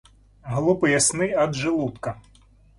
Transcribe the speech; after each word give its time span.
Глупые 0.51 0.99
сны 0.99 1.31
от 1.31 1.53
желудка. 1.53 2.19